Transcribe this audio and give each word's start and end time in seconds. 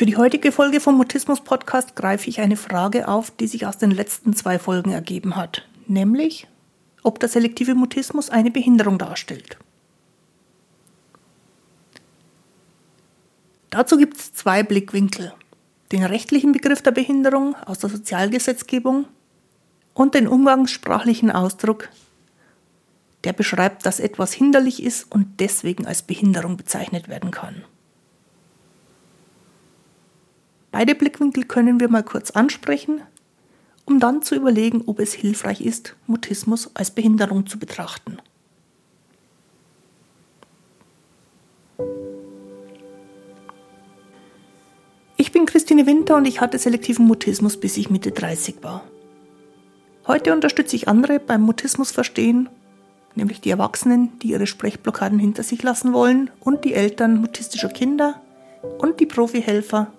Für 0.00 0.06
die 0.06 0.16
heutige 0.16 0.50
Folge 0.50 0.80
vom 0.80 0.96
Mutismus 0.96 1.42
Podcast 1.42 1.94
greife 1.94 2.30
ich 2.30 2.40
eine 2.40 2.56
Frage 2.56 3.06
auf, 3.06 3.30
die 3.30 3.46
sich 3.46 3.66
aus 3.66 3.76
den 3.76 3.90
letzten 3.90 4.34
zwei 4.34 4.58
Folgen 4.58 4.92
ergeben 4.92 5.36
hat, 5.36 5.68
nämlich 5.88 6.48
ob 7.02 7.20
der 7.20 7.28
selektive 7.28 7.74
Mutismus 7.74 8.30
eine 8.30 8.50
Behinderung 8.50 8.96
darstellt. 8.96 9.58
Dazu 13.68 13.98
gibt 13.98 14.16
es 14.16 14.32
zwei 14.32 14.62
Blickwinkel. 14.62 15.34
Den 15.92 16.04
rechtlichen 16.04 16.52
Begriff 16.52 16.80
der 16.80 16.92
Behinderung 16.92 17.54
aus 17.66 17.80
der 17.80 17.90
Sozialgesetzgebung 17.90 19.04
und 19.92 20.14
den 20.14 20.28
umgangssprachlichen 20.28 21.30
Ausdruck, 21.30 21.90
der 23.24 23.34
beschreibt, 23.34 23.84
dass 23.84 24.00
etwas 24.00 24.32
hinderlich 24.32 24.82
ist 24.82 25.12
und 25.12 25.40
deswegen 25.40 25.86
als 25.86 26.00
Behinderung 26.00 26.56
bezeichnet 26.56 27.08
werden 27.10 27.30
kann. 27.30 27.64
Beide 30.72 30.94
Blickwinkel 30.94 31.44
können 31.44 31.80
wir 31.80 31.88
mal 31.88 32.04
kurz 32.04 32.30
ansprechen, 32.30 33.02
um 33.84 33.98
dann 33.98 34.22
zu 34.22 34.36
überlegen, 34.36 34.82
ob 34.86 35.00
es 35.00 35.12
hilfreich 35.12 35.60
ist, 35.60 35.96
Mutismus 36.06 36.70
als 36.74 36.92
Behinderung 36.92 37.46
zu 37.46 37.58
betrachten. 37.58 38.18
Ich 45.16 45.32
bin 45.32 45.44
Christine 45.44 45.86
Winter 45.86 46.16
und 46.16 46.26
ich 46.26 46.40
hatte 46.40 46.58
selektiven 46.58 47.06
Mutismus, 47.06 47.58
bis 47.58 47.76
ich 47.76 47.90
Mitte 47.90 48.10
30 48.12 48.62
war. 48.62 48.84
Heute 50.06 50.32
unterstütze 50.32 50.76
ich 50.76 50.88
andere 50.88 51.18
beim 51.20 51.42
Mutismus 51.42 51.90
verstehen, 51.90 52.48
nämlich 53.14 53.40
die 53.40 53.50
Erwachsenen, 53.50 54.18
die 54.20 54.28
ihre 54.28 54.46
Sprechblockaden 54.46 55.18
hinter 55.18 55.42
sich 55.42 55.62
lassen 55.62 55.92
wollen 55.92 56.30
und 56.40 56.64
die 56.64 56.74
Eltern 56.74 57.20
mutistischer 57.20 57.68
Kinder 57.68 58.20
und 58.78 58.98
die 58.98 59.06
Profihelfer, 59.06 59.92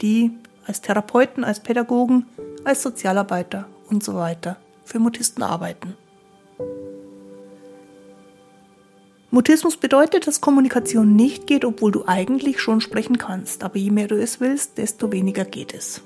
die 0.00 0.32
als 0.66 0.80
Therapeuten, 0.80 1.44
als 1.44 1.60
Pädagogen, 1.60 2.26
als 2.64 2.82
Sozialarbeiter 2.82 3.66
und 3.90 4.02
so 4.02 4.14
weiter 4.14 4.56
für 4.84 4.98
Mutisten 4.98 5.42
arbeiten. 5.42 5.94
Mutismus 9.30 9.76
bedeutet, 9.76 10.28
dass 10.28 10.40
Kommunikation 10.40 11.16
nicht 11.16 11.48
geht, 11.48 11.64
obwohl 11.64 11.90
du 11.90 12.04
eigentlich 12.06 12.60
schon 12.60 12.80
sprechen 12.80 13.18
kannst, 13.18 13.64
aber 13.64 13.78
je 13.78 13.90
mehr 13.90 14.06
du 14.06 14.14
es 14.14 14.40
willst, 14.40 14.78
desto 14.78 15.10
weniger 15.10 15.44
geht 15.44 15.74
es. 15.74 16.02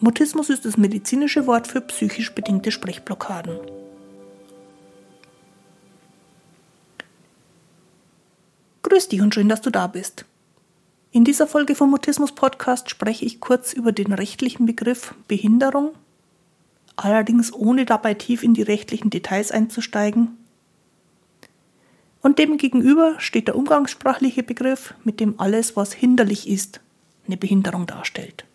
Mutismus 0.00 0.50
ist 0.50 0.64
das 0.64 0.76
medizinische 0.76 1.46
Wort 1.46 1.68
für 1.68 1.80
psychisch 1.80 2.34
bedingte 2.34 2.72
Sprechblockaden. 2.72 3.58
Grüß 8.88 9.08
dich 9.08 9.20
und 9.20 9.34
schön, 9.34 9.50
dass 9.50 9.60
du 9.60 9.68
da 9.68 9.86
bist. 9.86 10.24
In 11.10 11.22
dieser 11.22 11.46
Folge 11.46 11.74
vom 11.74 11.90
Mutismus 11.90 12.32
Podcast 12.32 12.88
spreche 12.88 13.26
ich 13.26 13.38
kurz 13.38 13.74
über 13.74 13.92
den 13.92 14.14
rechtlichen 14.14 14.64
Begriff 14.64 15.14
Behinderung, 15.28 15.90
allerdings 16.96 17.52
ohne 17.52 17.84
dabei 17.84 18.14
tief 18.14 18.42
in 18.42 18.54
die 18.54 18.62
rechtlichen 18.62 19.10
Details 19.10 19.52
einzusteigen. 19.52 20.38
Und 22.22 22.38
dem 22.38 22.56
gegenüber 22.56 23.16
steht 23.18 23.48
der 23.48 23.56
umgangssprachliche 23.56 24.42
Begriff, 24.42 24.94
mit 25.04 25.20
dem 25.20 25.38
alles, 25.38 25.76
was 25.76 25.92
hinderlich 25.92 26.48
ist, 26.48 26.80
eine 27.26 27.36
Behinderung 27.36 27.86
darstellt. 27.86 28.46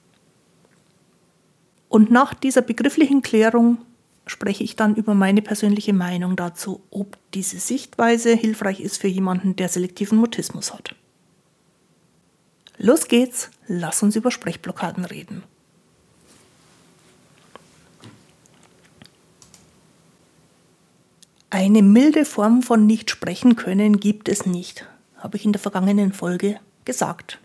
Und 1.90 2.10
nach 2.10 2.34
dieser 2.34 2.64
begrifflichen 2.64 3.22
Klärung 3.22 3.78
spreche 4.26 4.64
ich 4.64 4.76
dann 4.76 4.96
über 4.96 5.14
meine 5.14 5.42
persönliche 5.42 5.94
Meinung 5.94 6.36
dazu, 6.36 6.82
ob 6.90 7.18
diese 7.34 7.60
Sichtweise 7.60 8.34
hilfreich 8.34 8.80
ist 8.80 8.98
für 8.98 9.08
jemanden, 9.08 9.56
der 9.56 9.70
selektiven 9.70 10.18
Mutismus 10.18 10.74
hat. 10.74 10.96
Los 12.78 13.08
geht's, 13.08 13.52
lass 13.68 14.02
uns 14.02 14.16
über 14.16 14.32
Sprechblockaden 14.32 15.06
reden. 15.06 15.44
Eine 21.50 21.84
milde 21.84 22.26
Form 22.26 22.64
von 22.64 22.88
nicht 22.88 23.12
sprechen 23.12 23.56
können 23.56 24.00
gibt 24.00 24.28
es 24.28 24.48
nicht, 24.48 24.88
habe 25.18 25.38
ich 25.38 25.46
in 25.46 25.52
der 25.52 25.62
vergangenen 25.62 26.12
Folge 26.12 26.60
gesagt. 26.84 27.40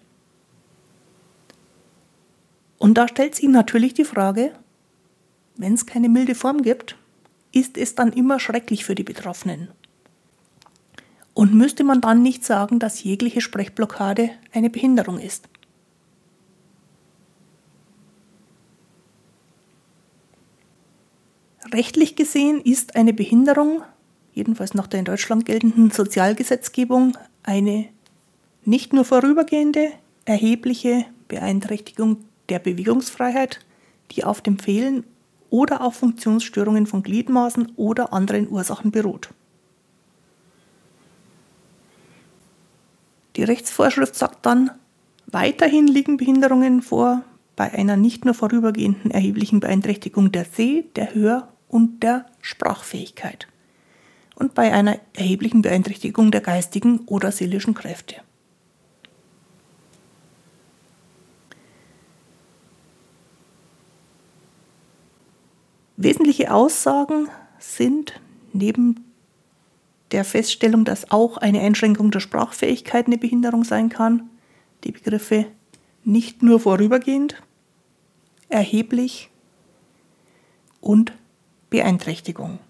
Und 2.79 2.95
da 2.95 3.07
stellt 3.07 3.35
sich 3.35 3.49
natürlich 3.49 3.93
die 3.93 4.07
Frage, 4.07 4.53
wenn 5.59 5.75
es 5.75 5.85
keine 5.85 6.09
milde 6.09 6.35
Form 6.35 6.63
gibt, 6.63 6.97
ist 7.53 7.77
es 7.77 7.95
dann 7.95 8.13
immer 8.13 8.41
schrecklich 8.41 8.85
für 8.85 8.95
die 8.95 9.03
Betroffenen? 9.03 9.69
Und 11.35 11.55
müsste 11.55 11.85
man 11.85 12.01
dann 12.01 12.23
nicht 12.23 12.45
sagen, 12.45 12.79
dass 12.79 13.05
jegliche 13.05 13.41
Sprechblockade 13.41 14.31
eine 14.53 14.71
Behinderung 14.71 15.19
ist? 15.19 15.49
Rechtlich 21.73 22.17
gesehen 22.17 22.61
ist 22.63 22.97
eine 22.97 23.13
Behinderung, 23.13 23.83
jedenfalls 24.33 24.75
nach 24.75 24.87
der 24.87 25.01
in 25.01 25.05
Deutschland 25.05 25.45
geltenden 25.45 25.91
Sozialgesetzgebung, 25.91 27.17
eine 27.43 27.89
nicht 28.65 28.93
nur 28.93 29.05
vorübergehende, 29.05 29.93
erhebliche 30.25 31.05
Beeinträchtigung 31.27 32.19
der 32.49 32.59
Bewegungsfreiheit, 32.59 33.61
die 34.13 34.25
auf 34.25 34.41
dem 34.41 34.59
Fehlen 34.59 35.05
oder 35.51 35.83
auf 35.83 35.97
Funktionsstörungen 35.97 36.87
von 36.87 37.03
Gliedmaßen 37.03 37.73
oder 37.77 38.13
anderen 38.13 38.49
Ursachen 38.49 38.91
beruht. 38.91 39.31
Die 43.37 43.45
Rechtsvorschrift 43.45 44.15
sagt 44.15 44.45
dann, 44.47 44.71
weiterhin 45.27 45.87
liegen 45.87 46.17
Behinderungen 46.17 46.83
vor 46.83 47.23
bei 47.55 47.73
einer 47.73 47.97
nicht 47.97 48.25
nur 48.25 48.35
vorübergehenden 48.35 49.11
erheblichen 49.11 49.61
Beeinträchtigung 49.61 50.33
der 50.33 50.45
Seh-, 50.45 50.85
der 50.97 51.15
Hör- 51.15 51.49
und 51.69 52.03
der 52.03 52.27
Sprachfähigkeit 52.41 53.47
und 54.35 54.55
bei 54.55 54.73
einer 54.73 54.99
erheblichen 55.15 55.63
Beeinträchtigung 55.63 56.31
der 56.31 56.41
geistigen 56.41 57.01
oder 57.07 57.33
seelischen 57.33 57.75
Kräfte. 57.75 58.17
Wesentliche 66.01 66.55
Aussagen 66.55 67.29
sind 67.59 68.21
neben 68.53 69.05
der 70.13 70.25
Feststellung, 70.25 70.85
dass 70.85 71.11
auch 71.11 71.39
eine 71.39 71.61
Einschränkung 71.61 72.13
der 72.13 72.21
Sprachfähigkeit 72.21 73.07
eine 73.07 73.19
Behinderung 73.19 73.65
sein 73.65 73.89
kann, 73.89 74.31
die 74.85 74.93
Begriffe 74.93 75.47
nicht 76.05 76.41
nur 76.41 76.61
vorübergehend, 76.61 77.43
erheblich 78.49 79.29
und 80.81 81.13
Beeinträchtigung. 81.69 82.61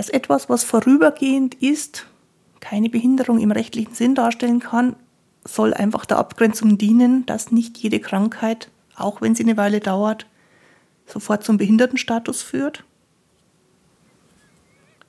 Dass 0.00 0.08
etwas, 0.08 0.48
was 0.48 0.64
vorübergehend 0.64 1.56
ist, 1.56 2.06
keine 2.60 2.88
Behinderung 2.88 3.38
im 3.38 3.50
rechtlichen 3.50 3.92
Sinn 3.92 4.14
darstellen 4.14 4.58
kann, 4.58 4.96
soll 5.44 5.74
einfach 5.74 6.06
der 6.06 6.16
Abgrenzung 6.16 6.78
dienen, 6.78 7.26
dass 7.26 7.52
nicht 7.52 7.76
jede 7.76 8.00
Krankheit, 8.00 8.70
auch 8.96 9.20
wenn 9.20 9.34
sie 9.34 9.42
eine 9.42 9.58
Weile 9.58 9.80
dauert, 9.80 10.24
sofort 11.04 11.44
zum 11.44 11.58
Behindertenstatus 11.58 12.40
führt. 12.40 12.82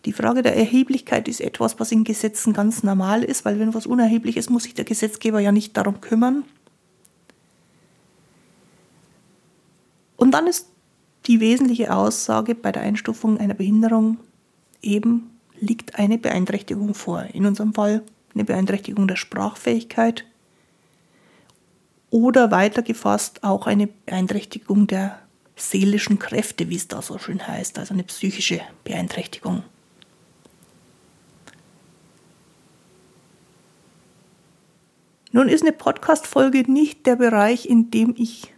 Die 0.04 0.12
Frage 0.12 0.42
der 0.42 0.58
Erheblichkeit 0.58 1.30
ist 1.30 1.40
etwas, 1.40 1.80
was 1.80 1.94
in 1.94 2.04
Gesetzen 2.04 2.52
ganz 2.52 2.84
normal 2.84 3.24
ist, 3.24 3.46
weil 3.46 3.60
wenn 3.60 3.74
was 3.74 3.88
unerheblich 3.88 4.36
ist, 4.36 4.50
muss 4.50 4.64
sich 4.64 4.74
der 4.74 4.84
Gesetzgeber 4.84 5.40
ja 5.40 5.54
nicht 5.54 5.78
darum 5.78 6.02
kümmern. 6.02 6.44
Und 10.18 10.32
dann 10.32 10.48
ist 10.48 10.68
die 11.28 11.40
wesentliche 11.40 11.96
Aussage 11.96 12.56
bei 12.56 12.74
der 12.74 12.82
Einstufung 12.82 13.38
einer 13.38 13.54
Behinderung 13.54 14.18
eben 14.82 15.40
liegt 15.60 16.00
eine 16.00 16.18
Beeinträchtigung 16.18 16.94
vor. 16.94 17.24
In 17.34 17.46
unserem 17.46 17.74
Fall 17.74 18.04
eine 18.34 18.46
Beeinträchtigung 18.46 19.08
der 19.08 19.16
Sprachfähigkeit 19.16 20.26
oder 22.10 22.52
weitergefasst 22.52 23.44
auch 23.44 23.68
eine 23.68 23.88
Beeinträchtigung 23.88 24.88
der 24.88 25.20
seelischen 25.56 26.20
Kräfte, 26.20 26.70
wie 26.70 26.76
es 26.76 26.88
da 26.88 27.02
so 27.02 27.18
schön 27.18 27.46
heißt, 27.46 27.78
also 27.78 27.94
eine 27.94 28.04
psychische 28.04 28.62
Beeinträchtigung. 28.84 29.64
Nun 35.34 35.48
ist 35.48 35.62
eine 35.62 35.72
Podcast-Folge 35.72 36.70
nicht 36.70 37.06
der 37.06 37.16
Bereich, 37.16 37.66
in 37.70 37.90
dem 37.90 38.14
ich 38.18 38.54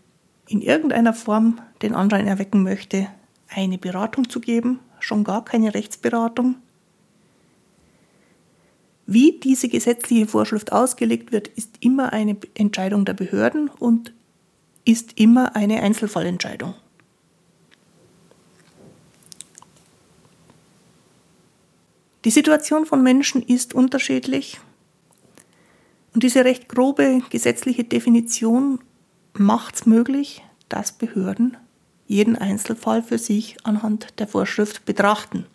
in 0.47 0.61
irgendeiner 0.61 1.13
Form 1.13 1.61
den 1.83 1.93
Anschein 1.93 2.25
erwecken 2.25 2.63
möchte, 2.63 3.07
eine 3.47 3.77
Beratung 3.77 4.27
zu 4.29 4.39
geben, 4.39 4.79
schon 5.03 5.23
gar 5.23 5.43
keine 5.43 5.73
Rechtsberatung. 5.73 6.55
Wie 9.05 9.39
diese 9.39 9.67
gesetzliche 9.67 10.27
Vorschrift 10.27 10.71
ausgelegt 10.71 11.31
wird, 11.31 11.49
ist 11.49 11.71
immer 11.81 12.13
eine 12.13 12.37
Entscheidung 12.55 13.05
der 13.05 13.13
Behörden 13.13 13.69
und 13.69 14.13
ist 14.85 15.19
immer 15.19 15.55
eine 15.55 15.81
Einzelfallentscheidung. 15.81 16.73
Die 22.25 22.31
Situation 22.31 22.85
von 22.85 23.03
Menschen 23.03 23.43
ist 23.43 23.73
unterschiedlich 23.73 24.61
und 26.13 26.23
diese 26.23 26.45
recht 26.45 26.69
grobe 26.69 27.21
gesetzliche 27.29 27.83
Definition 27.83 28.79
macht 29.33 29.75
es 29.75 29.85
möglich, 29.85 30.41
dass 30.69 30.93
Behörden 30.93 31.57
jeden 32.07 32.37
Einzelfall 32.37 33.01
für 33.01 33.17
sich 33.17 33.57
anhand 33.63 34.19
der 34.19 34.27
Vorschrift 34.27 34.85
betrachten. 34.85 35.45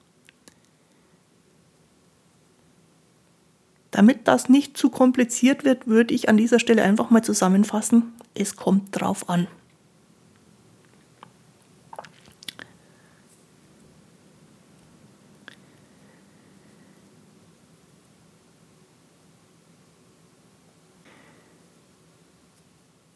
Damit 3.91 4.29
das 4.29 4.49
nicht 4.49 4.77
zu 4.77 4.91
kompliziert 4.91 5.65
wird, 5.65 5.87
würde 5.87 6.15
ich 6.15 6.29
an 6.29 6.37
dieser 6.37 6.59
Stelle 6.59 6.83
einfach 6.83 7.11
mal 7.11 7.25
zusammenfassen, 7.25 8.13
es 8.35 8.55
kommt 8.55 8.89
drauf 8.93 9.29
an. 9.29 9.49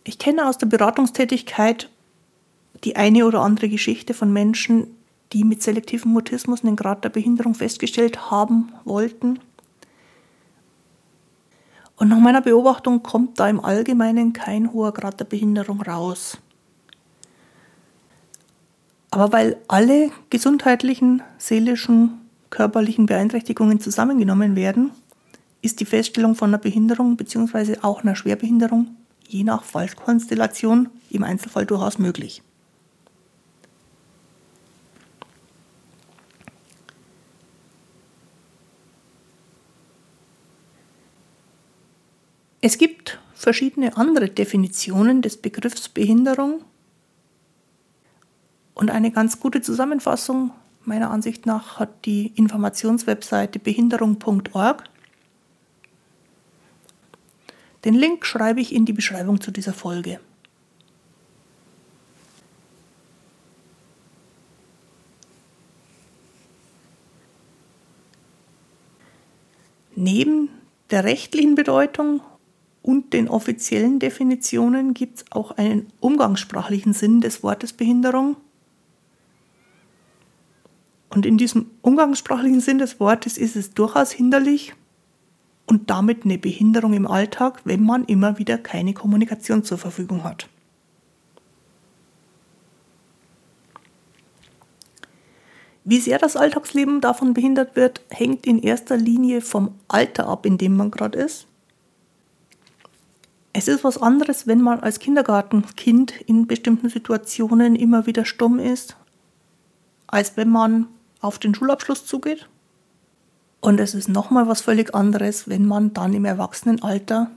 Ich 0.04 0.18
kenne 0.18 0.48
aus 0.48 0.58
der 0.58 0.66
Beratungstätigkeit 0.66 1.88
die 2.84 2.96
eine 2.96 3.26
oder 3.26 3.40
andere 3.40 3.68
Geschichte 3.68 4.14
von 4.14 4.32
Menschen, 4.32 4.88
die 5.32 5.44
mit 5.44 5.62
selektivem 5.62 6.12
Mutismus 6.12 6.62
einen 6.62 6.76
Grad 6.76 7.04
der 7.04 7.08
Behinderung 7.08 7.54
festgestellt 7.54 8.30
haben 8.30 8.72
wollten. 8.84 9.38
Und 11.96 12.08
nach 12.08 12.18
meiner 12.18 12.40
Beobachtung 12.40 13.02
kommt 13.02 13.38
da 13.38 13.48
im 13.48 13.64
Allgemeinen 13.64 14.32
kein 14.32 14.72
hoher 14.72 14.92
Grad 14.92 15.20
der 15.20 15.24
Behinderung 15.24 15.80
raus. 15.82 16.38
Aber 19.10 19.30
weil 19.32 19.58
alle 19.68 20.10
gesundheitlichen, 20.30 21.22
seelischen, 21.38 22.20
körperlichen 22.50 23.06
Beeinträchtigungen 23.06 23.78
zusammengenommen 23.78 24.56
werden, 24.56 24.90
ist 25.60 25.80
die 25.80 25.84
Feststellung 25.84 26.34
von 26.34 26.50
einer 26.50 26.58
Behinderung 26.58 27.16
bzw. 27.16 27.78
auch 27.82 28.02
einer 28.02 28.16
Schwerbehinderung 28.16 28.96
je 29.28 29.44
nach 29.44 29.62
Fallkonstellation 29.62 30.88
im 31.10 31.22
Einzelfall 31.22 31.66
durchaus 31.66 31.98
möglich. 31.98 32.42
Es 42.64 42.78
gibt 42.78 43.18
verschiedene 43.34 43.96
andere 43.96 44.28
Definitionen 44.28 45.20
des 45.20 45.36
Begriffs 45.36 45.88
Behinderung 45.88 46.64
und 48.72 48.88
eine 48.88 49.10
ganz 49.10 49.40
gute 49.40 49.60
Zusammenfassung 49.62 50.52
meiner 50.84 51.10
Ansicht 51.10 51.44
nach 51.44 51.80
hat 51.80 52.04
die 52.04 52.28
Informationswebseite 52.36 53.58
behinderung.org. 53.58 54.84
Den 57.84 57.94
Link 57.94 58.24
schreibe 58.24 58.60
ich 58.60 58.72
in 58.72 58.84
die 58.84 58.92
Beschreibung 58.92 59.40
zu 59.40 59.50
dieser 59.50 59.72
Folge. 59.72 60.20
Neben 69.96 70.48
der 70.92 71.02
rechtlichen 71.02 71.56
Bedeutung 71.56 72.20
und 72.82 73.12
den 73.12 73.28
offiziellen 73.28 73.98
Definitionen 73.98 74.92
gibt 74.92 75.18
es 75.18 75.24
auch 75.30 75.52
einen 75.52 75.86
umgangssprachlichen 76.00 76.92
Sinn 76.92 77.20
des 77.20 77.42
Wortes 77.42 77.72
Behinderung. 77.72 78.36
Und 81.08 81.26
in 81.26 81.38
diesem 81.38 81.66
umgangssprachlichen 81.82 82.60
Sinn 82.60 82.78
des 82.78 82.98
Wortes 82.98 83.38
ist 83.38 83.54
es 83.54 83.72
durchaus 83.74 84.10
hinderlich 84.12 84.74
und 85.66 85.90
damit 85.90 86.24
eine 86.24 86.38
Behinderung 86.38 86.94
im 86.94 87.06
Alltag, 87.06 87.60
wenn 87.64 87.84
man 87.84 88.04
immer 88.04 88.38
wieder 88.38 88.58
keine 88.58 88.94
Kommunikation 88.94 89.62
zur 89.62 89.78
Verfügung 89.78 90.24
hat. 90.24 90.48
Wie 95.84 95.98
sehr 95.98 96.18
das 96.18 96.36
Alltagsleben 96.36 97.00
davon 97.00 97.34
behindert 97.34 97.74
wird, 97.76 98.02
hängt 98.10 98.46
in 98.46 98.62
erster 98.62 98.96
Linie 98.96 99.40
vom 99.40 99.74
Alter 99.88 100.28
ab, 100.28 100.46
in 100.46 100.56
dem 100.56 100.76
man 100.76 100.90
gerade 100.90 101.18
ist. 101.18 101.46
Es 103.52 103.68
ist 103.68 103.84
was 103.84 103.98
anderes, 103.98 104.46
wenn 104.46 104.62
man 104.62 104.80
als 104.80 104.98
Kindergartenkind 104.98 106.12
in 106.22 106.46
bestimmten 106.46 106.88
Situationen 106.88 107.76
immer 107.76 108.06
wieder 108.06 108.24
stumm 108.24 108.58
ist, 108.58 108.96
als 110.06 110.36
wenn 110.36 110.48
man 110.48 110.88
auf 111.20 111.38
den 111.38 111.54
Schulabschluss 111.54 112.06
zugeht. 112.06 112.48
Und 113.60 113.78
es 113.78 113.94
ist 113.94 114.08
nochmal 114.08 114.48
was 114.48 114.62
völlig 114.62 114.94
anderes, 114.94 115.48
wenn 115.48 115.66
man 115.66 115.92
dann 115.92 116.14
im 116.14 116.24
Erwachsenenalter 116.24 117.30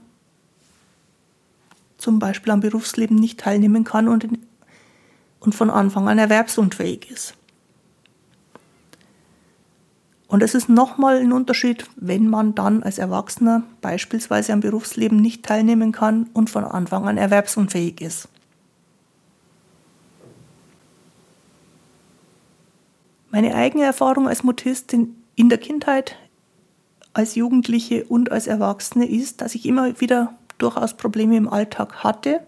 zum 1.98 2.18
Beispiel 2.18 2.52
am 2.52 2.60
Berufsleben 2.60 3.16
nicht 3.16 3.40
teilnehmen 3.40 3.84
kann 3.84 4.08
und, 4.08 4.26
und 5.40 5.54
von 5.54 5.70
Anfang 5.70 6.08
an 6.08 6.18
erwerbsunfähig 6.18 7.10
ist. 7.10 7.34
Und 10.28 10.42
es 10.42 10.54
ist 10.54 10.68
nochmal 10.68 11.18
ein 11.18 11.32
Unterschied, 11.32 11.86
wenn 11.94 12.28
man 12.28 12.54
dann 12.54 12.82
als 12.82 12.98
Erwachsener 12.98 13.62
beispielsweise 13.80 14.52
am 14.52 14.60
Berufsleben 14.60 15.20
nicht 15.20 15.44
teilnehmen 15.44 15.92
kann 15.92 16.28
und 16.32 16.50
von 16.50 16.64
Anfang 16.64 17.06
an 17.06 17.16
erwerbsunfähig 17.16 18.00
ist. 18.00 18.28
Meine 23.30 23.54
eigene 23.54 23.84
Erfahrung 23.84 24.28
als 24.28 24.42
Mutistin 24.42 25.14
in 25.36 25.48
der 25.48 25.58
Kindheit, 25.58 26.16
als 27.12 27.34
Jugendliche 27.34 28.04
und 28.04 28.32
als 28.32 28.46
Erwachsene 28.46 29.06
ist, 29.08 29.40
dass 29.40 29.54
ich 29.54 29.66
immer 29.66 30.00
wieder 30.00 30.34
durchaus 30.58 30.94
Probleme 30.94 31.36
im 31.36 31.48
Alltag 31.48 32.02
hatte. 32.02 32.40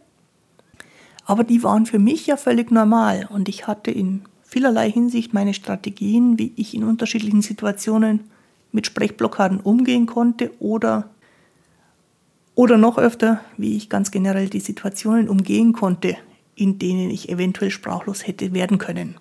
Aber 1.26 1.44
die 1.44 1.62
waren 1.62 1.86
für 1.86 1.98
mich 1.98 2.26
ja 2.26 2.36
völlig 2.36 2.70
normal 2.70 3.28
und 3.30 3.48
ich 3.48 3.66
hatte 3.66 3.90
in 3.90 4.25
vielerlei 4.48 4.90
Hinsicht 4.90 5.34
meine 5.34 5.52
Strategien, 5.52 6.38
wie 6.38 6.52
ich 6.56 6.74
in 6.74 6.82
unterschiedlichen 6.82 7.42
Situationen 7.42 8.30
mit 8.73 8.87
Sprechblockaden 8.87 9.61
umgehen 9.61 10.06
konnte 10.06 10.50
oder, 10.58 11.11
oder 12.54 12.78
noch 12.78 12.96
öfter, 12.96 13.40
wie 13.58 13.76
ich 13.76 13.90
ganz 13.90 14.11
generell 14.11 14.49
die 14.49 14.61
Situationen 14.61 15.28
umgehen 15.28 15.75
konnte, 15.75 16.16
in 16.54 16.78
denen 16.78 17.11
ich 17.11 17.28
eventuell 17.28 17.70
sprachlos 17.70 18.26
hätte 18.26 18.54
werden 18.54 18.78
können. 18.78 19.16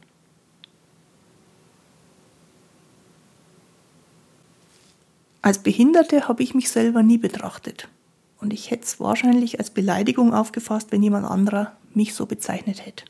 Als 5.42 5.60
Behinderte 5.60 6.28
habe 6.28 6.44
ich 6.44 6.56
mich 6.56 6.70
selber 6.70 7.04
nie 7.04 7.18
betrachtet. 7.18 7.90
Und 8.40 8.54
ich 8.54 8.72
hätte 8.72 8.84
es 8.84 9.00
wahrscheinlich 9.00 9.60
als 9.60 9.72
Beleidigung 9.72 10.34
aufgefasst, 10.34 10.92
wenn 10.92 11.04
jemand 11.04 11.26
anderer 11.26 11.76
mich 11.94 12.14
so 12.14 12.26
bezeichnet 12.26 12.86
hätte. 12.86 13.04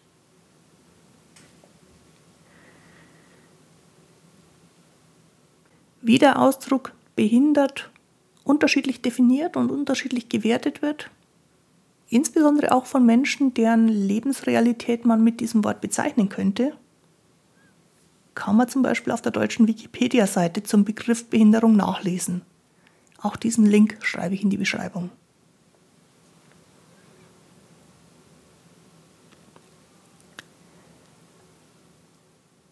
Wie 6.07 6.19
der 6.19 6.39
Ausdruck 6.39 6.93
behindert 7.17 7.89
unterschiedlich 8.45 9.01
definiert 9.01 9.57
und 9.57 9.69
unterschiedlich 9.69 10.29
gewertet 10.29 10.81
wird, 10.81 11.11
insbesondere 12.07 12.71
auch 12.71 12.85
von 12.85 13.05
Menschen, 13.05 13.53
deren 13.53 13.89
Lebensrealität 13.89 15.05
man 15.05 15.21
mit 15.21 15.41
diesem 15.41 15.65
Wort 15.65 15.81
bezeichnen 15.81 16.29
könnte, 16.29 16.71
kann 18.35 18.55
man 18.55 18.69
zum 18.69 18.83
Beispiel 18.83 19.11
auf 19.11 19.21
der 19.21 19.33
deutschen 19.33 19.67
Wikipedia-Seite 19.67 20.63
zum 20.63 20.85
Begriff 20.85 21.25
Behinderung 21.25 21.75
nachlesen. 21.75 22.41
Auch 23.21 23.35
diesen 23.35 23.65
Link 23.65 23.97
schreibe 24.01 24.33
ich 24.33 24.43
in 24.43 24.49
die 24.49 24.57
Beschreibung. 24.57 25.09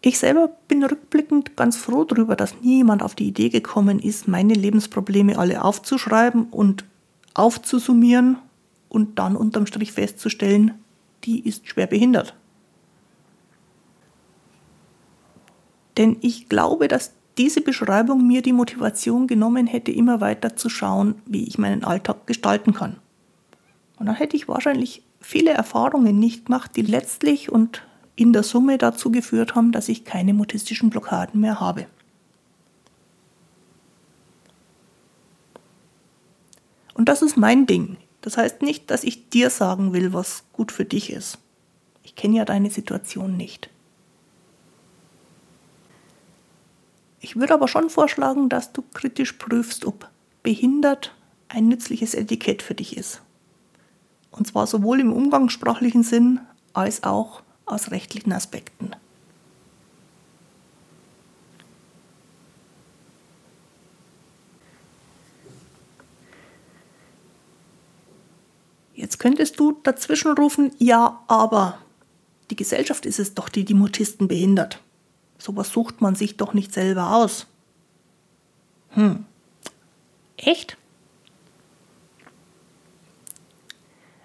Ich 0.06 0.20
selber 0.20 0.52
bin 0.68 0.84
rückblickend 0.84 1.56
ganz 1.56 1.76
froh 1.76 2.04
darüber, 2.04 2.36
dass 2.36 2.54
niemand 2.62 3.02
auf 3.02 3.16
die 3.16 3.26
Idee 3.26 3.48
gekommen 3.48 3.98
ist, 3.98 4.28
meine 4.28 4.54
Lebensprobleme 4.54 5.36
alle 5.36 5.64
aufzuschreiben 5.64 6.44
und 6.52 6.84
aufzusummieren 7.34 8.38
und 8.88 9.18
dann 9.18 9.34
unterm 9.34 9.66
Strich 9.66 9.90
festzustellen, 9.90 10.74
die 11.24 11.40
ist 11.40 11.66
schwer 11.66 11.88
behindert. 11.88 12.36
Denn 15.96 16.18
ich 16.20 16.48
glaube, 16.48 16.86
dass 16.86 17.12
diese 17.36 17.60
Beschreibung 17.60 18.24
mir 18.28 18.42
die 18.42 18.52
Motivation 18.52 19.26
genommen 19.26 19.66
hätte, 19.66 19.90
immer 19.90 20.20
weiter 20.20 20.54
zu 20.54 20.68
schauen, 20.68 21.16
wie 21.26 21.48
ich 21.48 21.58
meinen 21.58 21.82
Alltag 21.82 22.28
gestalten 22.28 22.74
kann. 22.74 22.94
Und 23.98 24.06
dann 24.06 24.14
hätte 24.14 24.36
ich 24.36 24.46
wahrscheinlich 24.46 25.02
viele 25.20 25.50
Erfahrungen 25.50 26.20
nicht 26.20 26.46
gemacht, 26.46 26.76
die 26.76 26.82
letztlich 26.82 27.50
und 27.50 27.82
in 28.16 28.32
der 28.32 28.42
Summe 28.42 28.78
dazu 28.78 29.10
geführt 29.10 29.54
haben, 29.54 29.72
dass 29.72 29.88
ich 29.88 30.04
keine 30.04 30.34
mutistischen 30.34 30.90
Blockaden 30.90 31.40
mehr 31.40 31.60
habe. 31.60 31.86
Und 36.94 37.10
das 37.10 37.20
ist 37.20 37.36
mein 37.36 37.66
Ding. 37.66 37.98
Das 38.22 38.38
heißt 38.38 38.62
nicht, 38.62 38.90
dass 38.90 39.04
ich 39.04 39.28
dir 39.28 39.50
sagen 39.50 39.92
will, 39.92 40.14
was 40.14 40.44
gut 40.52 40.72
für 40.72 40.86
dich 40.86 41.12
ist. 41.12 41.38
Ich 42.02 42.14
kenne 42.14 42.38
ja 42.38 42.44
deine 42.46 42.70
Situation 42.70 43.36
nicht. 43.36 43.68
Ich 47.20 47.36
würde 47.36 47.54
aber 47.54 47.68
schon 47.68 47.90
vorschlagen, 47.90 48.48
dass 48.48 48.72
du 48.72 48.82
kritisch 48.94 49.32
prüfst, 49.32 49.84
ob 49.84 50.08
behindert 50.42 51.14
ein 51.48 51.68
nützliches 51.68 52.14
Etikett 52.14 52.62
für 52.62 52.74
dich 52.74 52.96
ist. 52.96 53.20
Und 54.30 54.46
zwar 54.46 54.66
sowohl 54.66 55.00
im 55.00 55.12
umgangssprachlichen 55.12 56.02
Sinn 56.02 56.40
als 56.72 57.02
auch 57.02 57.42
aus 57.66 57.90
rechtlichen 57.90 58.32
Aspekten. 58.32 58.92
Jetzt 68.94 69.18
könntest 69.18 69.60
du 69.60 69.78
dazwischen 69.82 70.32
rufen, 70.32 70.72
ja, 70.78 71.22
aber 71.28 71.78
die 72.50 72.56
Gesellschaft 72.56 73.04
ist 73.04 73.18
es 73.18 73.34
doch, 73.34 73.50
die 73.50 73.64
die 73.64 73.74
Mutisten 73.74 74.26
behindert. 74.26 74.82
Sowas 75.38 75.68
sucht 75.70 76.00
man 76.00 76.14
sich 76.14 76.38
doch 76.38 76.54
nicht 76.54 76.72
selber 76.72 77.14
aus. 77.14 77.46
Hm. 78.90 79.26
Echt? 80.38 80.78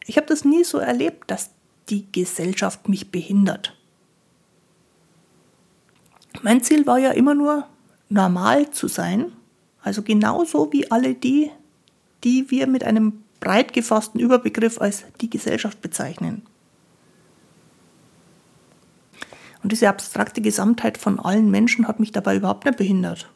Ich 0.05 0.17
habe 0.17 0.27
das 0.27 0.45
nie 0.45 0.63
so 0.63 0.77
erlebt, 0.77 1.29
dass 1.29 1.51
die 1.91 2.12
Gesellschaft 2.12 2.89
mich 2.89 3.12
behindert. 3.12 3.77
Mein 6.41 6.63
Ziel 6.63 6.88
war 6.88 6.98
ja 6.98 7.12
immer 7.12 7.36
nur, 7.36 7.67
normal 8.10 8.71
zu 8.71 8.88
sein, 8.88 9.31
also 9.83 10.01
genauso 10.01 10.71
wie 10.71 10.89
alle 10.89 11.13
die, 11.13 11.51
die 12.24 12.50
wir 12.50 12.67
mit 12.67 12.83
einem 12.83 13.24
breit 13.39 13.74
gefassten 13.74 14.19
Überbegriff 14.19 14.79
als 14.79 15.03
die 15.19 15.29
Gesellschaft 15.29 15.81
bezeichnen. 15.81 16.43
Und 19.63 19.71
diese 19.71 19.89
abstrakte 19.89 20.41
Gesamtheit 20.41 20.98
von 20.98 21.19
allen 21.19 21.51
Menschen 21.51 21.88
hat 21.88 22.00
mich 22.00 22.12
dabei 22.12 22.36
überhaupt 22.36 22.65
nicht 22.65 22.77
behindert. 22.77 23.29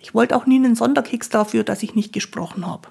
Ich 0.00 0.14
wollte 0.14 0.34
auch 0.34 0.46
nie 0.46 0.56
einen 0.56 0.74
Sonderkeks 0.74 1.28
dafür, 1.28 1.62
dass 1.62 1.82
ich 1.82 1.94
nicht 1.94 2.12
gesprochen 2.12 2.66
habe. 2.66 2.88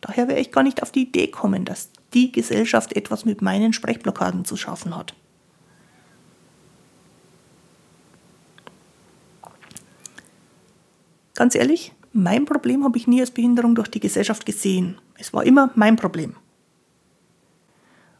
Daher 0.00 0.28
wäre 0.28 0.40
ich 0.40 0.50
gar 0.50 0.62
nicht 0.62 0.82
auf 0.82 0.90
die 0.90 1.02
Idee 1.02 1.28
kommen, 1.28 1.64
dass 1.64 1.90
die 2.14 2.32
Gesellschaft 2.32 2.94
etwas 2.94 3.24
mit 3.24 3.42
meinen 3.42 3.72
Sprechblockaden 3.72 4.44
zu 4.44 4.56
schaffen 4.56 4.96
hat. 4.96 5.14
Ganz 11.34 11.54
ehrlich, 11.54 11.92
mein 12.12 12.44
Problem 12.44 12.84
habe 12.84 12.98
ich 12.98 13.06
nie 13.06 13.20
als 13.20 13.30
Behinderung 13.30 13.74
durch 13.74 13.88
die 13.88 14.00
Gesellschaft 14.00 14.44
gesehen. 14.44 14.98
Es 15.18 15.32
war 15.32 15.44
immer 15.44 15.70
mein 15.74 15.96
Problem. 15.96 16.36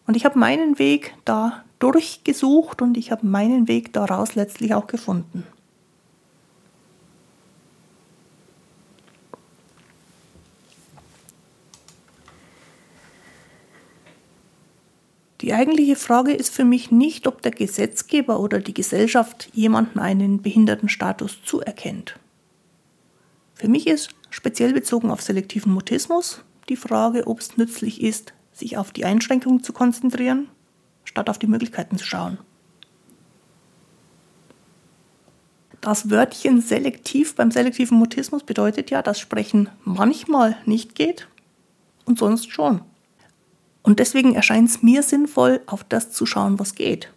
Und 0.07 0.17
ich 0.17 0.25
habe 0.25 0.39
meinen 0.39 0.79
Weg 0.79 1.15
da 1.25 1.65
durchgesucht 1.79 2.81
und 2.83 2.97
ich 2.97 3.11
habe 3.13 3.27
meinen 3.27 3.69
Weg 3.69 3.93
daraus 3.93 4.35
letztlich 4.35 4.75
auch 4.75 4.87
gefunden. 4.87 5.47
Die 15.43 15.53
eigentliche 15.53 15.97
Frage 15.97 16.33
ist 16.33 16.55
für 16.55 16.65
mich 16.65 16.93
nicht, 16.93 17.27
ob 17.27 17.43
der 17.43 17.51
Gesetzgeber 17.51 18.39
oder 18.39 18.61
die 18.61 18.75
Gesellschaft 18.75 19.51
jemanden 19.53 19.99
einen 19.99 20.41
Behindertenstatus 20.41 21.43
zuerkennt. 21.45 22.17
Für 23.55 23.69
mich 23.69 23.89
ist 23.89 24.11
speziell 24.31 24.73
bezogen 24.73 25.11
auf 25.11 25.21
selektiven 25.21 25.73
Mutismus 25.73 26.45
die 26.69 26.77
Frage, 26.77 27.27
ob 27.27 27.41
es 27.41 27.57
nützlich 27.57 28.03
ist, 28.03 28.35
sich 28.53 28.77
auf 28.77 28.93
die 28.93 29.05
Einschränkungen 29.05 29.65
zu 29.65 29.73
konzentrieren, 29.73 30.49
statt 31.03 31.29
auf 31.29 31.41
die 31.41 31.49
Möglichkeiten 31.49 31.99
zu 31.99 32.05
schauen. 32.05 32.39
Das 35.81 36.09
Wörtchen 36.09 36.61
selektiv 36.61 37.35
beim 37.35 37.51
selektiven 37.51 37.99
Mutismus 37.99 38.45
bedeutet 38.45 38.91
ja, 38.91 39.03
dass 39.03 39.19
Sprechen 39.19 39.69
manchmal 39.83 40.57
nicht 40.67 40.95
geht 40.95 41.27
und 42.05 42.21
sonst 42.21 42.53
schon. 42.53 42.83
Und 43.83 43.99
deswegen 43.99 44.35
erscheint 44.35 44.69
es 44.69 44.83
mir 44.83 45.03
sinnvoll, 45.03 45.61
auf 45.67 45.85
das 45.85 46.13
zu 46.13 46.27
schauen, 46.27 46.59
was 46.59 46.75
geht. 46.75 47.13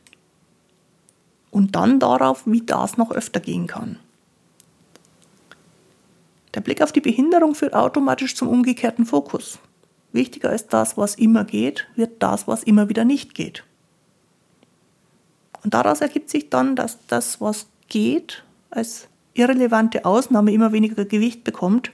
Und 1.51 1.75
dann 1.75 1.99
darauf, 1.99 2.43
wie 2.45 2.61
das 2.61 2.97
noch 2.97 3.11
öfter 3.11 3.39
gehen 3.39 3.67
kann. 3.67 3.99
Der 6.53 6.61
Blick 6.61 6.81
auf 6.81 6.91
die 6.91 7.01
Behinderung 7.01 7.53
führt 7.53 7.73
automatisch 7.73 8.35
zum 8.35 8.47
umgekehrten 8.47 9.05
Fokus. 9.05 9.59
Wichtiger 10.11 10.49
als 10.49 10.67
das, 10.67 10.97
was 10.97 11.15
immer 11.15 11.43
geht, 11.43 11.87
wird 11.95 12.23
das, 12.23 12.47
was 12.47 12.63
immer 12.63 12.87
wieder 12.89 13.03
nicht 13.03 13.35
geht. 13.35 13.63
Und 15.63 15.73
daraus 15.73 15.99
ergibt 16.01 16.29
sich 16.29 16.49
dann, 16.49 16.75
dass 16.75 16.99
das, 17.07 17.41
was 17.41 17.67
geht, 17.89 18.43
als 18.69 19.07
irrelevante 19.33 20.05
Ausnahme 20.05 20.53
immer 20.53 20.71
weniger 20.71 21.05
Gewicht 21.05 21.43
bekommt, 21.43 21.91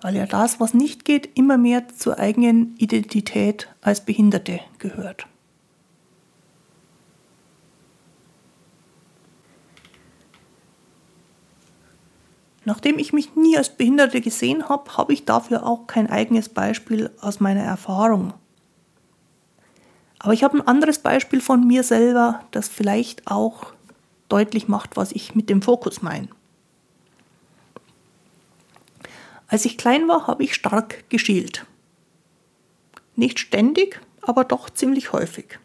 weil 0.00 0.16
ja 0.16 0.26
das, 0.26 0.60
was 0.60 0.74
nicht 0.74 1.04
geht, 1.04 1.36
immer 1.36 1.58
mehr 1.58 1.88
zur 1.88 2.18
eigenen 2.18 2.76
Identität 2.76 3.68
als 3.80 4.04
Behinderte 4.04 4.60
gehört. 4.78 5.26
Nachdem 12.64 12.98
ich 12.98 13.14
mich 13.14 13.34
nie 13.34 13.56
als 13.56 13.70
Behinderte 13.70 14.20
gesehen 14.20 14.68
habe, 14.68 14.98
habe 14.98 15.14
ich 15.14 15.24
dafür 15.24 15.64
auch 15.64 15.86
kein 15.86 16.10
eigenes 16.10 16.50
Beispiel 16.50 17.10
aus 17.18 17.40
meiner 17.40 17.62
Erfahrung. 17.62 18.34
Aber 20.18 20.34
ich 20.34 20.44
habe 20.44 20.58
ein 20.58 20.66
anderes 20.66 20.98
Beispiel 20.98 21.40
von 21.40 21.66
mir 21.66 21.82
selber, 21.82 22.40
das 22.50 22.68
vielleicht 22.68 23.26
auch 23.26 23.72
deutlich 24.28 24.68
macht, 24.68 24.98
was 24.98 25.12
ich 25.12 25.34
mit 25.34 25.48
dem 25.48 25.62
Fokus 25.62 26.02
meine. 26.02 26.28
Als 29.48 29.64
ich 29.64 29.78
klein 29.78 30.06
war, 30.08 30.26
habe 30.26 30.44
ich 30.44 30.54
stark 30.54 31.08
geschielt. 31.08 31.64
Nicht 33.16 33.38
ständig, 33.40 34.00
aber 34.20 34.44
doch 34.44 34.70
ziemlich 34.70 35.12
häufig. 35.12 35.58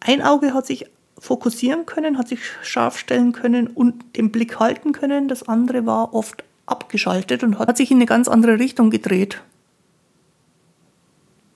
Ein 0.00 0.22
Auge 0.22 0.54
hat 0.54 0.66
sich 0.66 0.86
fokussieren 1.18 1.84
können, 1.84 2.18
hat 2.18 2.28
sich 2.28 2.40
scharf 2.62 2.98
stellen 2.98 3.32
können 3.32 3.66
und 3.66 4.16
den 4.16 4.30
Blick 4.30 4.60
halten 4.60 4.92
können. 4.92 5.28
Das 5.28 5.48
andere 5.48 5.84
war 5.86 6.14
oft 6.14 6.44
abgeschaltet 6.66 7.42
und 7.42 7.58
hat 7.58 7.76
sich 7.76 7.90
in 7.90 7.98
eine 7.98 8.06
ganz 8.06 8.28
andere 8.28 8.58
Richtung 8.58 8.90
gedreht, 8.90 9.42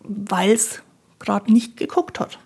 weil 0.00 0.50
es 0.50 0.82
gerade 1.20 1.52
nicht 1.52 1.76
geguckt 1.76 2.18
hat. 2.18 2.38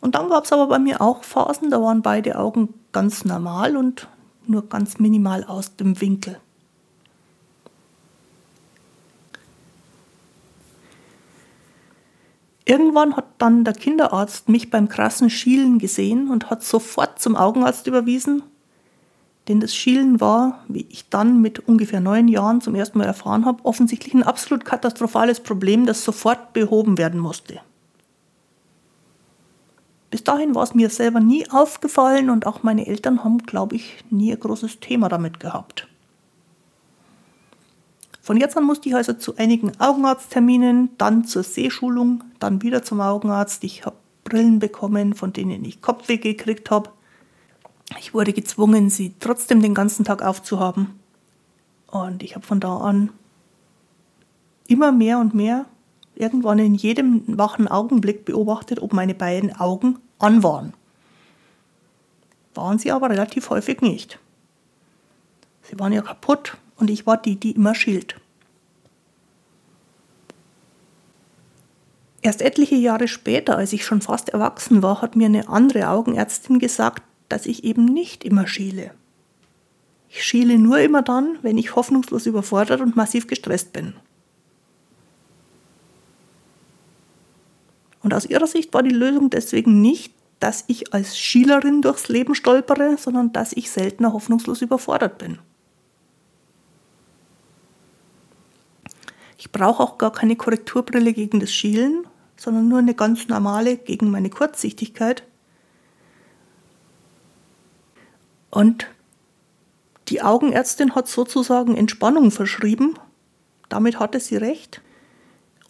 Und 0.00 0.16
dann 0.16 0.28
gab 0.28 0.44
es 0.44 0.52
aber 0.52 0.66
bei 0.66 0.78
mir 0.78 1.00
auch 1.00 1.22
Phasen, 1.22 1.70
da 1.70 1.80
waren 1.80 2.02
beide 2.02 2.36
Augen 2.38 2.74
ganz 2.90 3.24
normal 3.24 3.76
und 3.76 4.08
nur 4.46 4.68
ganz 4.68 4.98
minimal 4.98 5.44
aus 5.44 5.76
dem 5.76 6.00
Winkel. 6.00 6.40
Irgendwann 12.64 13.16
hat 13.16 13.26
dann 13.38 13.64
der 13.64 13.74
Kinderarzt 13.74 14.48
mich 14.48 14.70
beim 14.70 14.88
krassen 14.88 15.30
Schielen 15.30 15.78
gesehen 15.78 16.30
und 16.30 16.48
hat 16.48 16.62
sofort 16.62 17.20
zum 17.20 17.34
Augenarzt 17.34 17.86
überwiesen, 17.86 18.44
denn 19.48 19.58
das 19.58 19.74
Schielen 19.74 20.20
war, 20.20 20.64
wie 20.68 20.86
ich 20.88 21.08
dann 21.08 21.40
mit 21.42 21.66
ungefähr 21.66 22.00
neun 22.00 22.28
Jahren 22.28 22.60
zum 22.60 22.76
ersten 22.76 22.98
Mal 22.98 23.04
erfahren 23.04 23.44
habe, 23.44 23.64
offensichtlich 23.64 24.14
ein 24.14 24.22
absolut 24.22 24.64
katastrophales 24.64 25.40
Problem, 25.40 25.86
das 25.86 26.04
sofort 26.04 26.52
behoben 26.52 26.98
werden 26.98 27.18
musste. 27.18 27.60
Bis 30.12 30.22
dahin 30.22 30.54
war 30.54 30.62
es 30.62 30.74
mir 30.74 30.90
selber 30.90 31.20
nie 31.20 31.48
aufgefallen 31.50 32.28
und 32.28 32.46
auch 32.46 32.62
meine 32.62 32.86
Eltern 32.86 33.24
haben, 33.24 33.38
glaube 33.38 33.76
ich, 33.76 34.04
nie 34.10 34.30
ein 34.30 34.38
großes 34.38 34.78
Thema 34.78 35.08
damit 35.08 35.40
gehabt. 35.40 35.88
Von 38.20 38.36
jetzt 38.36 38.54
an 38.58 38.64
musste 38.64 38.90
ich 38.90 38.94
also 38.94 39.14
zu 39.14 39.36
einigen 39.38 39.72
Augenarztterminen, 39.80 40.90
dann 40.98 41.24
zur 41.24 41.42
Sehschulung, 41.42 42.24
dann 42.40 42.60
wieder 42.60 42.82
zum 42.82 43.00
Augenarzt. 43.00 43.64
Ich 43.64 43.86
habe 43.86 43.96
Brillen 44.24 44.58
bekommen, 44.58 45.14
von 45.14 45.32
denen 45.32 45.64
ich 45.64 45.80
Kopfweh 45.80 46.18
gekriegt 46.18 46.70
habe. 46.70 46.90
Ich 47.98 48.12
wurde 48.12 48.34
gezwungen, 48.34 48.90
sie 48.90 49.14
trotzdem 49.18 49.62
den 49.62 49.72
ganzen 49.72 50.04
Tag 50.04 50.20
aufzuhaben. 50.20 51.00
Und 51.86 52.22
ich 52.22 52.34
habe 52.34 52.46
von 52.46 52.60
da 52.60 52.76
an 52.76 53.08
immer 54.68 54.92
mehr 54.92 55.18
und 55.18 55.32
mehr 55.32 55.64
irgendwann 56.14 56.58
in 56.58 56.74
jedem 56.74 57.22
wachen 57.26 57.68
Augenblick 57.68 58.24
beobachtet, 58.24 58.80
ob 58.80 58.92
meine 58.92 59.14
beiden 59.14 59.54
Augen 59.54 59.98
an 60.18 60.42
waren. 60.42 60.74
Waren 62.54 62.78
sie 62.78 62.92
aber 62.92 63.10
relativ 63.10 63.50
häufig 63.50 63.80
nicht. 63.80 64.18
Sie 65.62 65.78
waren 65.78 65.92
ja 65.92 66.02
kaputt 66.02 66.56
und 66.76 66.90
ich 66.90 67.06
war 67.06 67.16
die, 67.16 67.36
die 67.36 67.52
immer 67.52 67.74
schielt. 67.74 68.16
Erst 72.20 72.40
etliche 72.40 72.76
Jahre 72.76 73.08
später, 73.08 73.56
als 73.56 73.72
ich 73.72 73.84
schon 73.84 74.00
fast 74.00 74.28
erwachsen 74.28 74.82
war, 74.82 75.02
hat 75.02 75.16
mir 75.16 75.26
eine 75.26 75.48
andere 75.48 75.88
Augenärztin 75.88 76.60
gesagt, 76.60 77.02
dass 77.28 77.46
ich 77.46 77.64
eben 77.64 77.84
nicht 77.84 78.24
immer 78.24 78.46
schiele. 78.46 78.92
Ich 80.08 80.22
schiele 80.22 80.58
nur 80.58 80.78
immer 80.78 81.02
dann, 81.02 81.38
wenn 81.42 81.58
ich 81.58 81.74
hoffnungslos 81.74 82.26
überfordert 82.26 82.80
und 82.80 82.96
massiv 82.96 83.26
gestresst 83.26 83.72
bin. 83.72 83.94
Und 88.02 88.14
aus 88.14 88.26
ihrer 88.26 88.46
Sicht 88.46 88.74
war 88.74 88.82
die 88.82 88.90
Lösung 88.90 89.30
deswegen 89.30 89.80
nicht, 89.80 90.14
dass 90.40 90.64
ich 90.66 90.92
als 90.92 91.16
Schielerin 91.16 91.82
durchs 91.82 92.08
Leben 92.08 92.34
stolpere, 92.34 92.96
sondern 92.98 93.32
dass 93.32 93.52
ich 93.52 93.70
seltener 93.70 94.12
hoffnungslos 94.12 94.60
überfordert 94.60 95.18
bin. 95.18 95.38
Ich 99.38 99.52
brauche 99.52 99.82
auch 99.82 99.98
gar 99.98 100.12
keine 100.12 100.36
Korrekturbrille 100.36 101.12
gegen 101.12 101.40
das 101.40 101.52
Schielen, 101.52 102.06
sondern 102.36 102.68
nur 102.68 102.80
eine 102.80 102.94
ganz 102.94 103.28
normale 103.28 103.76
gegen 103.76 104.10
meine 104.10 104.30
Kurzsichtigkeit. 104.30 105.24
Und 108.50 108.86
die 110.08 110.22
Augenärztin 110.22 110.94
hat 110.94 111.08
sozusagen 111.08 111.76
Entspannung 111.76 112.30
verschrieben. 112.30 112.94
Damit 113.68 113.98
hatte 113.98 114.20
sie 114.20 114.36
recht. 114.36 114.82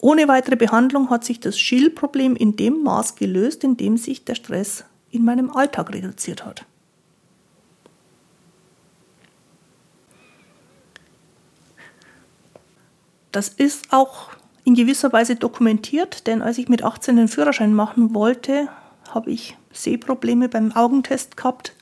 Ohne 0.04 0.26
weitere 0.26 0.56
Behandlung 0.56 1.10
hat 1.10 1.22
sich 1.22 1.38
das 1.38 1.56
Schielproblem 1.56 2.34
in 2.34 2.56
dem 2.56 2.82
Maß 2.82 3.14
gelöst, 3.14 3.62
in 3.62 3.76
dem 3.76 3.96
sich 3.96 4.24
der 4.24 4.34
Stress 4.34 4.84
in 5.12 5.24
meinem 5.24 5.48
Alltag 5.48 5.94
reduziert 5.94 6.44
hat. 6.44 6.66
Das 13.30 13.48
ist 13.48 13.92
auch 13.92 14.30
in 14.64 14.74
gewisser 14.74 15.12
Weise 15.12 15.36
dokumentiert, 15.36 16.26
denn 16.26 16.42
als 16.42 16.58
ich 16.58 16.68
mit 16.68 16.82
18 16.82 17.14
den 17.14 17.28
Führerschein 17.28 17.72
machen 17.72 18.12
wollte, 18.12 18.68
habe 19.08 19.30
ich 19.30 19.56
Sehprobleme 19.72 20.48
beim 20.48 20.72
Augentest 20.72 21.36
gehabt 21.36 21.76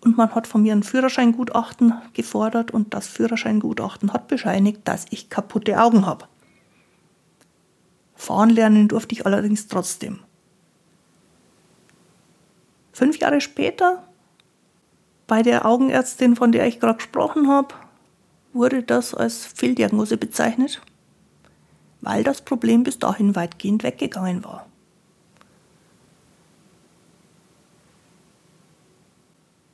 und 0.00 0.16
man 0.16 0.34
hat 0.34 0.46
von 0.46 0.62
mir 0.62 0.72
ein 0.72 0.82
Führerscheingutachten 0.82 1.92
gefordert 2.14 2.70
und 2.70 2.94
das 2.94 3.08
Führerscheingutachten 3.08 4.14
hat 4.14 4.26
bescheinigt, 4.26 4.80
dass 4.84 5.04
ich 5.10 5.28
kaputte 5.28 5.78
Augen 5.78 6.06
habe. 6.06 6.24
Fahren 8.18 8.50
lernen 8.50 8.88
durfte 8.88 9.14
ich 9.14 9.24
allerdings 9.24 9.68
trotzdem. 9.68 10.18
Fünf 12.92 13.16
Jahre 13.18 13.40
später, 13.40 14.02
bei 15.28 15.42
der 15.42 15.64
Augenärztin, 15.64 16.34
von 16.34 16.50
der 16.50 16.66
ich 16.66 16.80
gerade 16.80 16.96
gesprochen 16.96 17.48
habe, 17.48 17.74
wurde 18.52 18.82
das 18.82 19.14
als 19.14 19.46
Fehldiagnose 19.46 20.16
bezeichnet, 20.16 20.82
weil 22.00 22.24
das 22.24 22.42
Problem 22.42 22.82
bis 22.82 22.98
dahin 22.98 23.36
weitgehend 23.36 23.84
weggegangen 23.84 24.44
war. 24.44 24.66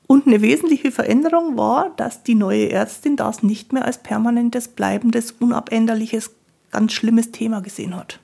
Und 0.06 0.26
eine 0.26 0.42
wesentliche 0.42 0.92
Veränderung 0.92 1.56
war, 1.56 1.90
dass 1.96 2.22
die 2.22 2.34
neue 2.34 2.70
Ärztin 2.70 3.16
das 3.16 3.42
nicht 3.42 3.72
mehr 3.72 3.86
als 3.86 4.02
permanentes, 4.02 4.68
bleibendes, 4.68 5.32
unabänderliches, 5.32 6.30
ganz 6.70 6.92
schlimmes 6.92 7.32
Thema 7.32 7.62
gesehen 7.62 7.96
hat. 7.96 8.20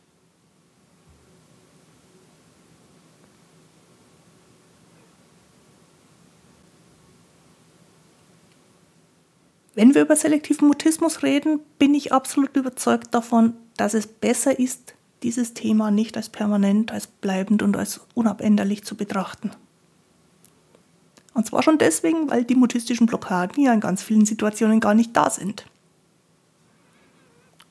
Wenn 9.81 9.95
wir 9.95 10.03
über 10.03 10.15
selektiven 10.15 10.69
Mutismus 10.69 11.23
reden, 11.23 11.59
bin 11.79 11.95
ich 11.95 12.13
absolut 12.13 12.55
überzeugt 12.55 13.15
davon, 13.15 13.55
dass 13.79 13.95
es 13.95 14.07
besser 14.07 14.59
ist, 14.59 14.93
dieses 15.23 15.55
Thema 15.55 15.91
nicht 15.91 16.19
als 16.19 16.29
permanent, 16.29 16.93
als 16.93 17.07
bleibend 17.07 17.63
und 17.63 17.79
als 17.79 18.03
unabänderlich 18.13 18.85
zu 18.85 18.95
betrachten. 18.95 19.53
Und 21.33 21.47
zwar 21.47 21.63
schon 21.63 21.79
deswegen, 21.79 22.31
weil 22.31 22.45
die 22.45 22.57
mutistischen 22.57 23.07
Blockaden 23.07 23.65
ja 23.65 23.73
in 23.73 23.81
ganz 23.81 24.03
vielen 24.03 24.27
Situationen 24.27 24.81
gar 24.81 24.93
nicht 24.93 25.17
da 25.17 25.31
sind. 25.31 25.65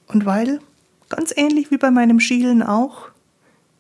Und 0.08 0.26
weil, 0.26 0.62
ganz 1.10 1.32
ähnlich 1.38 1.70
wie 1.70 1.78
bei 1.78 1.92
meinem 1.92 2.20
Schielen 2.20 2.64
auch, 2.64 3.10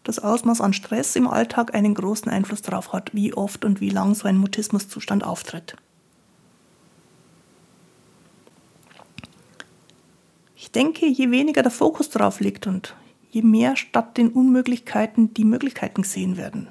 das 0.03 0.19
Ausmaß 0.19 0.61
an 0.61 0.73
Stress 0.73 1.15
im 1.15 1.27
Alltag 1.27 1.73
einen 1.73 1.95
großen 1.95 2.31
Einfluss 2.31 2.61
darauf 2.61 2.93
hat, 2.93 3.11
wie 3.11 3.33
oft 3.33 3.65
und 3.65 3.81
wie 3.81 3.89
lang 3.89 4.13
so 4.13 4.27
ein 4.27 4.37
Mutismuszustand 4.37 5.23
auftritt. 5.23 5.77
Ich 10.69 10.73
denke, 10.73 11.07
je 11.07 11.31
weniger 11.31 11.63
der 11.63 11.71
Fokus 11.71 12.11
drauf 12.11 12.41
liegt 12.41 12.67
und 12.67 12.93
je 13.31 13.41
mehr 13.41 13.75
statt 13.75 14.17
den 14.17 14.29
Unmöglichkeiten 14.29 15.33
die 15.33 15.43
Möglichkeiten 15.43 16.03
gesehen 16.03 16.37
werden, 16.37 16.67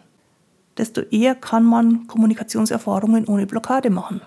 desto 0.76 1.00
eher 1.00 1.34
kann 1.34 1.64
man 1.64 2.06
Kommunikationserfahrungen 2.06 3.26
ohne 3.26 3.48
Blockade 3.48 3.90
machen. 3.90 4.20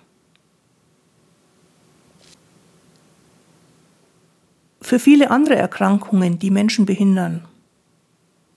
Für 4.82 5.00
viele 5.00 5.32
andere 5.32 5.56
Erkrankungen, 5.56 6.38
die 6.38 6.52
Menschen 6.52 6.86
behindern, 6.86 7.46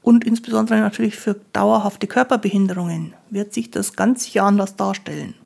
und 0.02 0.24
insbesondere 0.24 0.80
natürlich 0.80 1.14
für 1.14 1.36
dauerhafte 1.52 2.08
Körperbehinderungen, 2.08 3.14
wird 3.30 3.54
sich 3.54 3.70
das 3.70 3.94
ganz 3.94 4.34
anders 4.34 4.74
darstellen. 4.74 5.36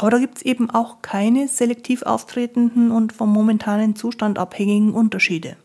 Aber 0.00 0.08
da 0.08 0.18
gibt 0.18 0.38
es 0.38 0.42
eben 0.42 0.70
auch 0.70 1.02
keine 1.02 1.46
selektiv 1.46 2.04
auftretenden 2.04 2.90
und 2.90 3.12
vom 3.12 3.30
momentanen 3.30 3.96
Zustand 3.96 4.38
abhängigen 4.38 4.94
Unterschiede. 4.94 5.58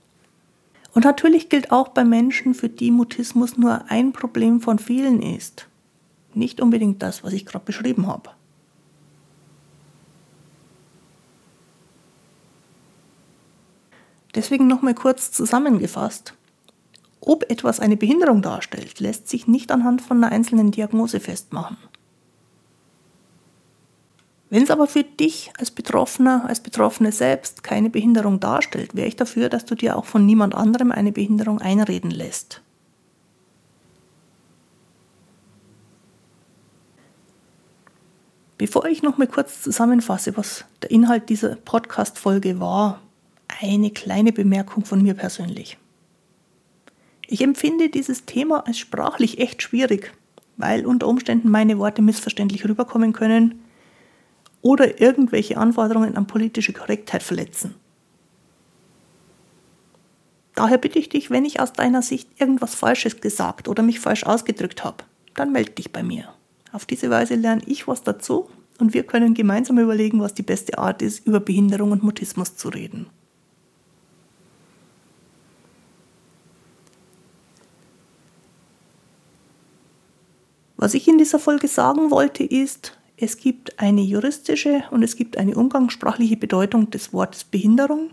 Und 0.93 1.05
natürlich 1.05 1.47
gilt 1.47 1.71
auch 1.71 1.87
bei 1.87 2.03
Menschen, 2.03 2.53
für 2.53 2.67
die 2.67 2.91
Mutismus 2.91 3.57
nur 3.57 3.89
ein 3.89 4.11
Problem 4.11 4.59
von 4.59 4.77
vielen 4.77 5.21
ist. 5.21 5.69
Nicht 6.33 6.59
unbedingt 6.59 7.01
das, 7.01 7.23
was 7.23 7.31
ich 7.31 7.45
gerade 7.45 7.63
beschrieben 7.63 8.07
habe. 8.07 8.31
Deswegen 14.35 14.67
nochmal 14.67 14.95
kurz 14.95 15.31
zusammengefasst. 15.31 16.33
Ob 17.21 17.49
etwas 17.49 17.79
eine 17.79 17.95
Behinderung 17.95 18.41
darstellt, 18.41 18.99
lässt 18.99 19.29
sich 19.29 19.47
nicht 19.47 19.71
anhand 19.71 20.01
von 20.01 20.21
einer 20.21 20.33
einzelnen 20.33 20.71
Diagnose 20.71 21.21
festmachen. 21.21 21.77
Wenn 24.49 24.63
es 24.63 24.69
aber 24.69 24.87
für 24.87 25.03
dich 25.03 25.51
als 25.57 25.71
Betroffener, 25.71 26.45
als 26.47 26.59
Betroffene 26.59 27.11
selbst 27.11 27.63
keine 27.63 27.89
Behinderung 27.89 28.39
darstellt, 28.39 28.95
wäre 28.95 29.07
ich 29.07 29.15
dafür, 29.15 29.49
dass 29.49 29.65
du 29.65 29.75
dir 29.75 29.97
auch 29.97 30.05
von 30.05 30.25
niemand 30.25 30.53
anderem 30.53 30.91
eine 30.91 31.11
Behinderung 31.11 31.59
einreden 31.59 32.11
lässt. 32.11 32.61
Bevor 38.57 38.85
ich 38.85 39.03
noch 39.03 39.17
mal 39.17 39.27
kurz 39.27 39.61
zusammenfasse, 39.61 40.37
was 40.37 40.63
der 40.81 40.91
Inhalt 40.91 41.27
dieser 41.27 41.55
Podcast-Folge 41.55 42.59
war, 42.59 43.01
eine 43.61 43.89
kleine 43.89 44.31
Bemerkung 44.31 44.85
von 44.85 45.01
mir 45.01 45.13
persönlich. 45.13 45.77
Ich 47.27 47.41
empfinde 47.41 47.89
dieses 47.89 48.25
Thema 48.25 48.65
als 48.65 48.77
sprachlich 48.77 49.39
echt 49.39 49.61
schwierig, 49.61 50.13
weil 50.55 50.85
unter 50.85 51.07
Umständen 51.07 51.49
meine 51.49 51.79
Worte 51.79 52.01
missverständlich 52.01 52.65
rüberkommen 52.65 53.11
können 53.11 53.64
oder 54.65 54.99
irgendwelche 54.99 55.57
Anforderungen 55.57 56.17
an 56.17 56.25
politische 56.25 56.73
Korrektheit 56.73 57.21
verletzen. 57.21 57.75
Daher 60.55 60.79
bitte 60.79 60.97
ich 60.97 61.07
dich, 61.07 61.29
wenn 61.29 61.45
ich 61.45 61.59
aus 61.59 61.71
deiner 61.71 62.01
Sicht 62.01 62.27
irgendwas 62.41 62.73
Falsches 62.73 63.21
gesagt 63.21 63.67
oder 63.67 63.83
mich 63.83 63.99
falsch 63.99 64.23
ausgedrückt 64.23 64.83
habe, 64.83 65.03
dann 65.35 65.51
melde 65.51 65.73
dich 65.73 65.91
bei 65.91 66.01
mir. 66.01 66.33
Auf 66.71 66.85
diese 66.85 67.11
Weise 67.11 67.35
lerne 67.35 67.61
ich 67.67 67.87
was 67.87 68.01
dazu 68.01 68.49
und 68.79 68.95
wir 68.95 69.03
können 69.03 69.35
gemeinsam 69.35 69.77
überlegen, 69.77 70.19
was 70.19 70.33
die 70.33 70.41
beste 70.41 70.79
Art 70.79 71.03
ist, 71.03 71.27
über 71.27 71.39
Behinderung 71.39 71.91
und 71.91 72.01
Mutismus 72.01 72.57
zu 72.57 72.69
reden. 72.69 73.05
Was 80.75 80.95
ich 80.95 81.07
in 81.07 81.19
dieser 81.19 81.37
Folge 81.37 81.67
sagen 81.67 82.09
wollte, 82.09 82.43
ist, 82.43 82.97
es 83.17 83.37
gibt 83.37 83.79
eine 83.79 84.01
juristische 84.01 84.83
und 84.91 85.01
es 85.03 85.15
gibt 85.15 85.37
eine 85.37 85.55
umgangssprachliche 85.55 86.35
Bedeutung 86.35 86.91
des 86.91 87.13
Wortes 87.13 87.45
Behinderung. 87.45 88.11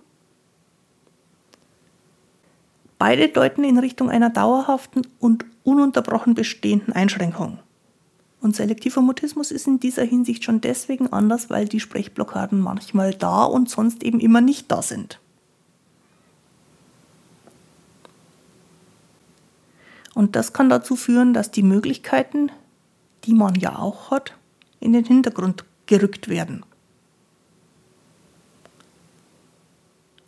Beide 2.99 3.29
deuten 3.29 3.65
in 3.65 3.79
Richtung 3.79 4.11
einer 4.11 4.31
dauerhaften 4.31 5.03
und 5.19 5.45
ununterbrochen 5.65 6.35
bestehenden 6.35 6.93
Einschränkung. 6.93 7.59
Und 8.41 8.55
selektiver 8.55 9.01
Mutismus 9.03 9.51
ist 9.51 9.67
in 9.67 9.81
dieser 9.81 10.05
Hinsicht 10.05 10.45
schon 10.45 10.61
deswegen 10.61 11.13
anders, 11.13 11.51
weil 11.51 11.67
die 11.67 11.81
Sprechblockaden 11.81 12.61
manchmal 12.61 13.13
da 13.13 13.45
und 13.45 13.69
sonst 13.69 14.05
eben 14.05 14.21
immer 14.21 14.41
nicht 14.41 14.71
da 14.71 14.83
sind. 14.83 15.19
Und 20.15 20.37
das 20.37 20.53
kann 20.53 20.69
dazu 20.69 20.95
führen, 20.95 21.35
dass 21.35 21.51
die 21.51 21.63
Möglichkeiten, 21.63 22.53
die 23.25 23.35
man 23.35 23.55
ja 23.57 23.79
auch 23.79 24.11
hat, 24.11 24.35
in 24.83 24.93
den 24.93 25.05
Hintergrund 25.05 25.65
gerückt 25.87 26.29
werden. 26.29 26.65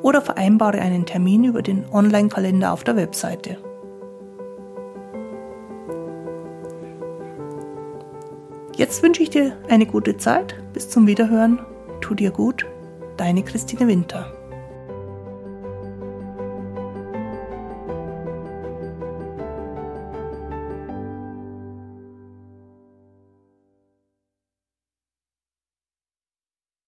oder 0.00 0.22
vereinbare 0.22 0.80
einen 0.80 1.04
Termin 1.04 1.44
über 1.44 1.60
den 1.60 1.84
Online-Kalender 1.92 2.72
auf 2.72 2.82
der 2.82 2.96
Webseite. 2.96 3.58
Jetzt 8.74 9.02
wünsche 9.02 9.22
ich 9.22 9.28
dir 9.28 9.54
eine 9.68 9.84
gute 9.84 10.16
Zeit. 10.16 10.54
Bis 10.72 10.88
zum 10.88 11.06
Wiederhören. 11.06 11.58
Tu 12.00 12.14
dir 12.14 12.30
gut. 12.30 12.64
Deine 13.18 13.42
Christine 13.42 13.86
Winter. 13.86 14.32